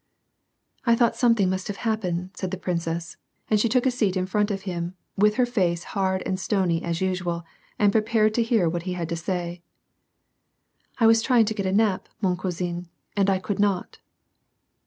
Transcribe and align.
"I 0.87 0.95
thought 0.95 1.15
something 1.15 1.47
must 1.47 1.67
have 1.67 1.77
happened," 1.85 2.31
said 2.33 2.49
the 2.49 2.57
prin 2.57 2.79
cess, 2.79 3.17
and 3.51 3.59
she 3.59 3.69
took 3.69 3.85
a 3.85 3.91
seat 3.91 4.17
in 4.17 4.25
front 4.25 4.49
of 4.49 4.63
him, 4.63 4.95
with 5.15 5.35
her 5.35 5.45
face 5.45 5.83
hard 5.93 6.23
and 6.25 6.39
stony 6.39 6.81
as 6.83 7.01
usual 7.01 7.43
and 7.77 7.91
prepared 7.91 8.33
to 8.33 8.41
hear 8.41 8.67
what 8.67 8.81
he 8.89 8.93
had 8.93 9.09
to 9.09 9.15
say." 9.15 9.61
I 10.99 11.05
was 11.05 11.21
trying 11.21 11.45
to 11.45 11.53
get 11.53 11.67
a 11.67 11.71
nap, 11.71 12.09
7?ion 12.23 12.35
cousin^ 12.37 12.87
and 13.15 13.29
I 13.29 13.37
could 13.37 13.59
not." 13.59 13.99